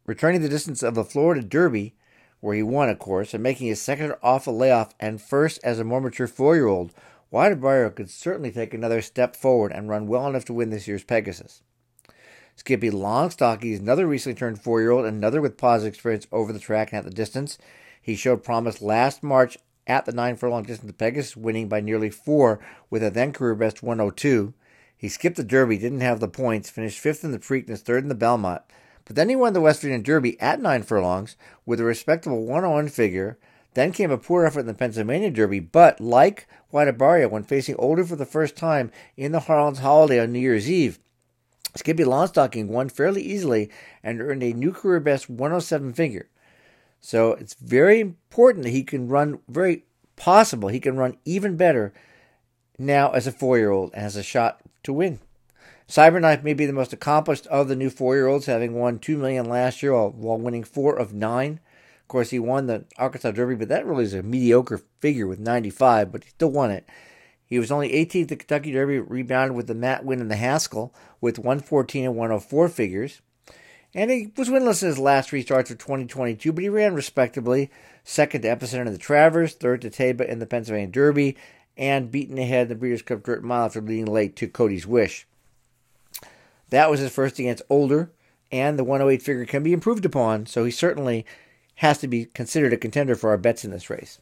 returning 0.06 0.42
the 0.42 0.50
distance 0.50 0.84
of 0.84 0.96
the 0.96 1.06
Florida 1.06 1.42
Derby, 1.42 1.96
where 2.42 2.58
he 2.58 2.62
won, 2.62 2.90
of 2.90 3.00
course, 3.00 3.34
and 3.34 3.42
making 3.42 3.68
his 3.68 3.82
second 3.82 4.16
off 4.22 4.48
a 4.48 4.52
layoff 4.52 4.94
and 5.00 5.22
first 5.22 5.62
as 5.64 5.80
a 5.80 5.86
more 5.86 6.02
mature 6.02 6.28
four 6.28 6.56
year 6.56 6.68
old 6.68 6.94
White 7.30 7.60
could 7.96 8.10
certainly 8.10 8.52
take 8.52 8.74
another 8.74 9.02
step 9.02 9.36
forward 9.36 9.72
and 9.72 9.90
run 9.90 10.08
well 10.08 10.28
enough 10.28 10.46
to 10.46 10.54
win 10.54 10.70
this 10.70 10.88
year's 10.88 11.04
Pegasus. 11.04 11.62
Skippy 12.56 12.90
Longstocking 12.90 13.74
is 13.74 13.80
another 13.80 14.08
recently 14.08 14.38
turned 14.38 14.62
four 14.62 14.82
year 14.82 14.92
old, 14.92 15.06
another 15.06 15.42
with 15.42 15.58
positive 15.58 15.94
experience 15.94 16.26
over 16.32 16.54
the 16.54 16.60
track 16.60 16.92
and 16.92 17.00
at 17.00 17.04
the 17.06 17.12
distance. 17.12 17.58
He 18.02 18.16
showed 18.16 18.44
promise 18.44 18.82
last 18.82 19.24
March 19.24 19.58
at 19.86 20.06
the 20.06 20.12
nine 20.12 20.38
furlong 20.38 20.64
distance 20.64 20.90
of 20.90 20.98
Pegasus, 20.98 21.38
winning 21.38 21.68
by 21.68 21.82
nearly 21.82 22.10
four 22.10 22.60
with 22.90 23.04
a 23.04 23.12
then 23.12 23.34
career 23.34 23.56
best 23.56 23.84
102. 23.84 24.54
He 24.96 25.10
skipped 25.10 25.38
the 25.38 25.44
Derby, 25.44 25.78
didn't 25.78 26.00
have 26.00 26.20
the 26.20 26.28
points, 26.28 26.70
finished 26.70 27.00
fifth 27.00 27.24
in 27.24 27.32
the 27.32 27.40
Preakness, 27.40 27.82
third 27.82 28.04
in 28.04 28.10
the 28.10 28.16
Belmont, 28.16 28.64
but 29.06 29.16
then 29.16 29.30
he 29.30 29.36
won 29.36 29.54
the 29.54 29.62
West 29.62 29.82
Virginia 29.82 30.04
Derby 30.04 30.40
at 30.42 30.60
nine 30.60 30.82
furlongs 30.82 31.36
with 31.66 31.80
a 31.80 31.84
respectable 31.84 32.46
101 32.46 32.90
figure 32.90 33.38
then 33.78 33.92
came 33.92 34.10
a 34.10 34.18
poor 34.18 34.44
effort 34.44 34.62
in 34.62 34.66
the 34.66 34.74
Pennsylvania 34.74 35.30
Derby, 35.30 35.60
but 35.60 36.02
like 36.02 36.48
whitebarrio 36.74 37.30
when 37.30 37.44
facing 37.44 37.76
Older 37.76 38.04
for 38.04 38.16
the 38.16 38.26
first 38.26 38.56
time 38.56 38.92
in 39.16 39.32
the 39.32 39.42
Harlan's 39.42 39.80
Holiday 39.80 40.20
on 40.20 40.32
New 40.32 40.40
Year's 40.40 40.70
Eve, 40.70 40.98
Skippy 41.76 42.04
Longstocking 42.04 42.70
won 42.70 42.90
fairly 42.90 43.22
easily 43.22 43.70
and 44.02 44.20
earned 44.20 44.42
a 44.42 44.54
new 44.54 44.72
career 44.72 45.00
best 45.00 45.30
107 45.30 45.94
figure. 45.94 46.28
So 47.02 47.34
it's 47.34 47.54
very 47.54 48.00
important 48.00 48.64
that 48.64 48.72
he 48.72 48.84
can 48.84 49.10
run, 49.10 49.42
very 49.48 49.86
possible 50.16 50.70
he 50.70 50.80
can 50.80 50.98
run 50.98 51.18
even 51.24 51.56
better 51.56 51.94
now 52.80 53.12
as 53.12 53.28
a 53.28 53.32
four 53.32 53.60
year 53.60 53.70
old 53.70 53.94
and 53.94 54.02
has 54.02 54.16
a 54.16 54.24
shot 54.24 54.60
to 54.84 54.94
win. 54.94 55.20
Cyberknife 55.88 56.44
may 56.44 56.56
be 56.56 56.66
the 56.66 56.74
most 56.74 56.94
accomplished 56.94 57.46
of 57.46 57.68
the 57.68 57.76
new 57.76 57.92
four 57.92 58.16
year 58.16 58.26
olds, 58.26 58.48
having 58.48 58.74
won 58.74 58.98
two 58.98 59.18
million 59.18 59.46
last 59.46 59.84
year 59.84 59.94
while 59.94 60.40
winning 60.40 60.64
four 60.64 60.98
of 60.98 61.14
nine 61.14 61.60
of 62.08 62.10
course, 62.10 62.30
he 62.30 62.40
won 62.40 62.68
the 62.68 62.86
Arkansas 62.98 63.32
Derby, 63.32 63.56
but 63.56 63.68
that 63.68 63.86
really 63.86 64.06
is 64.06 64.14
a 64.14 64.24
mediocre 64.24 64.80
figure 65.02 65.28
with 65.28 65.42
95, 65.42 66.10
but 66.10 66.24
he 66.24 66.30
still 66.30 66.50
won 66.50 66.72
it. 66.72 66.88
He 67.46 67.60
was 67.60 67.70
only 67.70 67.90
18th 67.90 68.32
at 68.32 68.40
Kentucky 68.40 68.72
Derby, 68.72 69.00
rebounded 69.00 69.58
with 69.58 69.68
the 69.68 69.76
Matt 69.76 70.06
win 70.06 70.22
in 70.22 70.30
the 70.30 70.38
Haskell 70.38 70.96
with 71.20 71.38
114 71.38 72.06
and 72.06 72.16
104 72.16 72.70
figures. 72.70 73.20
And 73.94 74.10
he 74.10 74.32
was 74.38 74.48
winless 74.48 74.82
in 74.84 74.88
his 74.88 74.98
last 74.98 75.30
three 75.30 75.42
starts 75.42 75.70
of 75.70 75.80
2022, 75.80 76.54
but 76.54 76.64
he 76.64 76.70
ran 76.70 76.96
respectably. 76.96 77.70
Second 78.06 78.44
to 78.44 78.56
Epicenter 78.56 78.86
in 78.86 78.94
the 78.94 78.98
Travers, 78.98 79.54
third 79.54 79.82
to 79.82 79.90
Taiba 79.90 80.26
in 80.26 80.40
the 80.40 80.46
Pennsylvania 80.46 80.88
Derby, 80.88 81.36
and 81.76 82.10
beaten 82.10 82.38
ahead 82.38 82.64
in 82.64 82.70
the 82.70 82.76
Breeders' 82.76 83.02
Cup 83.02 83.22
Dirt 83.22 83.44
Mile 83.44 83.66
after 83.66 83.82
leading 83.82 84.06
late 84.06 84.38
to 84.38 84.48
Cody's 84.48 84.88
Wish. 84.88 85.28
That 86.70 86.90
was 86.90 87.02
his 87.02 87.12
first 87.12 87.38
against 87.38 87.64
Older, 87.70 88.12
and 88.50 88.80
the 88.80 88.86
108 88.86 89.22
figure 89.22 89.46
can 89.46 89.62
be 89.62 89.74
improved 89.74 90.06
upon, 90.06 90.46
so 90.46 90.64
he 90.64 90.72
certainly 90.72 91.26
has 91.78 91.98
to 92.00 92.08
be 92.08 92.26
considered 92.26 92.74
a 92.74 92.78
contender 92.78 93.16
for 93.16 93.30
our 93.30 93.38
bets 93.38 93.66
in 93.66 93.72
this 93.72 93.90
race. 93.90 94.20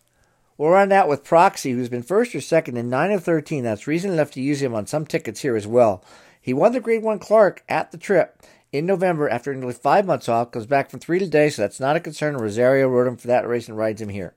We'll 0.57 0.69
run 0.69 0.91
out 0.91 1.09
with 1.09 1.23
Proxy, 1.23 1.71
who's 1.71 1.89
been 1.89 2.03
first 2.03 2.33
or 2.33 2.41
second 2.41 2.77
in 2.77 2.89
9 2.89 3.11
of 3.11 3.23
13. 3.23 3.63
That's 3.63 3.87
reason 3.87 4.11
enough 4.11 4.31
to 4.31 4.41
use 4.41 4.61
him 4.61 4.73
on 4.73 4.87
some 4.87 5.05
tickets 5.05 5.41
here 5.41 5.55
as 5.55 5.67
well. 5.67 6.03
He 6.41 6.53
won 6.53 6.71
the 6.71 6.79
Grade 6.79 7.03
1 7.03 7.19
Clark 7.19 7.63
at 7.67 7.91
the 7.91 7.97
trip 7.97 8.41
in 8.71 8.85
November 8.85 9.29
after 9.29 9.53
nearly 9.53 9.73
five 9.73 10.05
months 10.05 10.29
off, 10.29 10.51
comes 10.51 10.65
back 10.65 10.89
from 10.89 10.99
three 10.99 11.19
today, 11.19 11.49
so 11.49 11.61
that's 11.61 11.79
not 11.79 11.95
a 11.95 12.01
concern. 12.01 12.37
Rosario 12.37 12.87
rode 12.87 13.07
him 13.07 13.17
for 13.17 13.27
that 13.27 13.47
race 13.47 13.67
and 13.67 13.77
rides 13.77 14.01
him 14.01 14.09
here. 14.09 14.33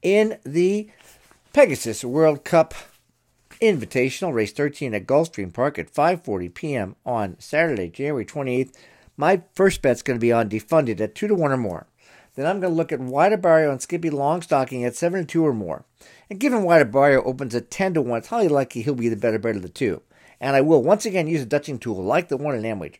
In 0.00 0.38
the 0.44 0.90
Pegasus 1.52 2.02
World 2.02 2.44
Cup 2.44 2.74
Invitational, 3.60 4.32
race 4.32 4.52
13 4.52 4.94
at 4.94 5.06
Gulfstream 5.06 5.52
Park 5.52 5.78
at 5.78 5.92
5.40 5.92 6.54
p.m. 6.54 6.96
on 7.06 7.36
Saturday, 7.38 7.88
January 7.88 8.24
28th, 8.24 8.74
my 9.16 9.42
first 9.54 9.82
bet's 9.82 10.02
going 10.02 10.18
to 10.18 10.20
be 10.20 10.32
on 10.32 10.48
Defunded 10.48 11.00
at 11.00 11.14
2 11.14 11.28
to 11.28 11.34
1 11.34 11.52
or 11.52 11.56
more. 11.56 11.86
Then 12.34 12.46
I'm 12.46 12.60
going 12.60 12.72
to 12.72 12.76
look 12.76 12.92
at 12.92 13.00
White 13.00 13.32
Abarrio 13.32 13.70
and 13.70 13.82
Skippy 13.82 14.10
Longstocking 14.10 14.86
at 14.86 14.96
7 14.96 15.20
to 15.20 15.26
2 15.26 15.46
or 15.46 15.52
more. 15.52 15.84
And 16.30 16.40
given 16.40 16.62
White 16.62 16.86
Abarrio 16.86 17.22
opens 17.26 17.54
at 17.54 17.70
10 17.70 17.94
to 17.94 18.02
1, 18.02 18.18
it's 18.18 18.28
highly 18.28 18.48
likely 18.48 18.82
he'll 18.82 18.94
be 18.94 19.08
the 19.08 19.16
better 19.16 19.38
bet 19.38 19.56
of 19.56 19.62
the 19.62 19.68
two. 19.68 20.02
And 20.40 20.56
I 20.56 20.60
will 20.60 20.82
once 20.82 21.04
again 21.04 21.26
use 21.26 21.42
a 21.42 21.46
Dutching 21.46 21.78
tool 21.78 22.02
like 22.02 22.28
the 22.28 22.36
one 22.36 22.54
in 22.54 22.62
Amwage. 22.62 22.96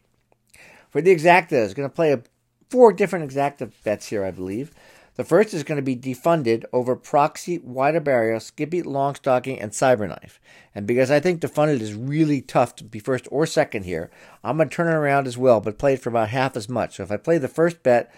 For 0.90 1.00
the 1.00 1.14
exacta, 1.14 1.66
I'm 1.66 1.72
going 1.72 1.88
to 1.88 1.94
play 1.94 2.12
a, 2.12 2.22
four 2.68 2.92
different 2.92 3.30
exacta 3.30 3.70
bets 3.84 4.06
here, 4.06 4.24
I 4.24 4.30
believe. 4.30 4.72
The 5.16 5.24
first 5.24 5.52
is 5.52 5.62
going 5.62 5.76
to 5.76 5.82
be 5.82 5.94
defunded 5.94 6.64
over 6.72 6.96
Proxy, 6.96 7.56
White 7.56 7.94
Abarrio, 7.94 8.40
Skippy, 8.40 8.82
Longstocking, 8.82 9.62
and 9.62 9.72
Cyberknife. 9.72 10.38
And 10.74 10.86
because 10.86 11.10
I 11.10 11.20
think 11.20 11.40
defunded 11.42 11.80
is 11.80 11.92
really 11.92 12.40
tough 12.40 12.74
to 12.76 12.84
be 12.84 12.98
first 12.98 13.28
or 13.30 13.44
second 13.44 13.84
here, 13.84 14.10
I'm 14.42 14.56
going 14.56 14.70
to 14.70 14.74
turn 14.74 14.88
it 14.88 14.96
around 14.96 15.26
as 15.26 15.36
well, 15.36 15.60
but 15.60 15.76
play 15.76 15.94
it 15.94 16.00
for 16.00 16.08
about 16.08 16.30
half 16.30 16.56
as 16.56 16.66
much. 16.66 16.96
So 16.96 17.02
if 17.02 17.12
I 17.12 17.18
play 17.18 17.36
the 17.36 17.46
first 17.46 17.82
bet, 17.82 18.10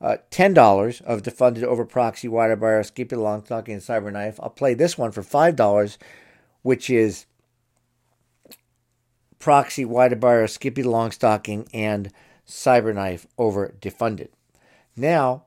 uh, 0.00 0.16
$10 0.30 1.02
of 1.02 1.22
defunded 1.22 1.62
over 1.62 1.84
Proxy, 1.84 2.28
White 2.28 2.50
Abarrio, 2.50 2.84
Skippy, 2.84 3.16
Longstocking, 3.16 3.68
and 3.68 3.80
Cyberknife, 3.80 4.38
I'll 4.40 4.50
play 4.50 4.74
this 4.74 4.98
one 4.98 5.12
for 5.12 5.22
$5, 5.22 5.98
which 6.62 6.90
is 6.90 7.26
Proxy, 9.38 9.84
White 9.84 10.12
Abarrio, 10.12 10.48
Skippy, 10.48 10.82
Longstocking, 10.82 11.68
and 11.72 12.10
Cyberknife 12.46 13.26
over 13.38 13.74
defunded. 13.80 14.28
Now, 14.96 15.44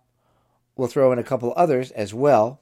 we'll 0.76 0.88
throw 0.88 1.12
in 1.12 1.20
a 1.20 1.24
couple 1.24 1.54
others 1.56 1.92
as 1.92 2.14
well. 2.14 2.60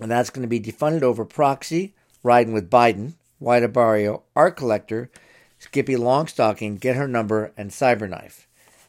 And 0.00 0.10
that's 0.10 0.30
going 0.30 0.42
to 0.42 0.48
be 0.48 0.60
defunded 0.60 1.02
over 1.02 1.24
proxy, 1.24 1.94
riding 2.22 2.52
with 2.52 2.70
Biden, 2.70 3.14
White 3.38 3.62
Abarrio, 3.62 4.22
Art 4.34 4.56
Collector, 4.56 5.10
Skippy 5.58 5.94
Longstocking, 5.94 6.80
Get 6.80 6.96
Her 6.96 7.06
Number, 7.06 7.52
and 7.56 7.70
Cyberknife. 7.70 8.43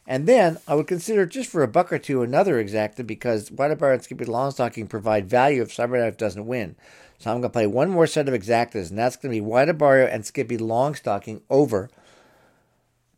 And 0.06 0.26
then 0.26 0.58
I 0.68 0.74
would 0.74 0.86
consider 0.86 1.26
just 1.26 1.50
for 1.50 1.62
a 1.62 1.68
buck 1.68 1.92
or 1.92 1.98
two 1.98 2.22
another 2.22 2.62
exacta 2.62 3.04
because 3.06 3.50
White 3.50 3.76
Abarrio 3.76 3.94
and 3.94 4.04
Skippy 4.04 4.24
Longstocking 4.24 4.88
provide 4.88 5.28
value 5.28 5.62
if 5.62 5.74
Cyberknife 5.74 6.16
doesn't 6.16 6.46
win. 6.46 6.76
So 7.18 7.30
I'm 7.30 7.40
going 7.40 7.50
to 7.50 7.50
play 7.50 7.66
one 7.66 7.90
more 7.90 8.06
set 8.06 8.28
of 8.28 8.34
exactas, 8.34 8.90
and 8.90 8.98
that's 8.98 9.16
going 9.16 9.32
to 9.32 9.36
be 9.36 9.40
White 9.40 9.68
Abarrio 9.68 10.08
and 10.12 10.24
Skippy 10.24 10.58
Longstocking 10.58 11.40
over 11.50 11.90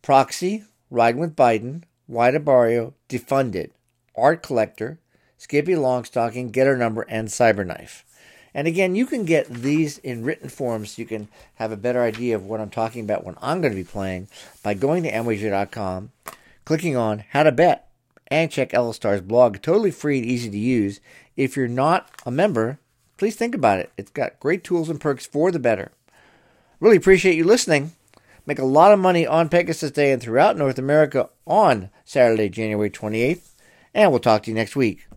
Proxy, 0.01 0.63
Riding 0.89 1.21
with 1.21 1.35
Biden, 1.35 1.83
White 2.07 2.33
Abarrio, 2.33 2.93
Defunded, 3.07 3.71
Art 4.15 4.41
Collector, 4.41 4.99
Skippy 5.37 5.73
Longstocking, 5.73 6.51
Get 6.51 6.65
Her 6.65 6.77
Number, 6.77 7.03
and 7.03 7.27
Cyberknife. 7.27 8.03
And 8.53 8.67
again, 8.67 8.95
you 8.95 9.05
can 9.05 9.25
get 9.25 9.47
these 9.47 9.99
in 9.99 10.23
written 10.23 10.49
form 10.49 10.85
so 10.85 11.01
you 11.01 11.05
can 11.05 11.27
have 11.55 11.71
a 11.71 11.77
better 11.77 12.01
idea 12.01 12.35
of 12.35 12.45
what 12.45 12.59
I'm 12.59 12.71
talking 12.71 13.03
about 13.03 13.23
when 13.23 13.35
I'm 13.41 13.61
going 13.61 13.73
to 13.73 13.79
be 13.79 13.83
playing 13.83 14.27
by 14.63 14.73
going 14.73 15.03
to 15.03 15.11
amwager.com, 15.11 16.11
clicking 16.69 16.95
on 16.95 17.23
How 17.31 17.41
to 17.41 17.51
Bet, 17.51 17.89
and 18.27 18.51
check 18.51 18.75
Starr's 18.91 19.21
blog. 19.21 19.59
Totally 19.59 19.89
free 19.89 20.19
and 20.19 20.27
easy 20.27 20.51
to 20.51 20.57
use. 20.59 20.99
If 21.35 21.57
you're 21.57 21.67
not 21.67 22.11
a 22.27 22.29
member, 22.29 22.77
please 23.17 23.35
think 23.35 23.55
about 23.55 23.79
it. 23.79 23.91
It's 23.97 24.11
got 24.11 24.39
great 24.39 24.63
tools 24.63 24.87
and 24.87 25.01
perks 25.01 25.25
for 25.25 25.51
the 25.51 25.57
better. 25.57 25.91
Really 26.79 26.97
appreciate 26.97 27.37
you 27.37 27.43
listening. 27.43 27.93
Make 28.45 28.59
a 28.59 28.65
lot 28.65 28.91
of 28.91 28.99
money 28.99 29.25
on 29.25 29.49
Pegasus 29.49 29.89
Day 29.89 30.11
and 30.11 30.21
throughout 30.21 30.57
North 30.57 30.77
America 30.77 31.29
on 31.47 31.89
Saturday, 32.05 32.49
January 32.49 32.91
28th 32.91 33.49
and 33.93 34.11
we'll 34.11 34.19
talk 34.19 34.43
to 34.43 34.51
you 34.51 34.55
next 34.55 34.75
week. 34.75 35.09